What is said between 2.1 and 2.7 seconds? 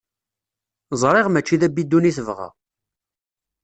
tebɣa.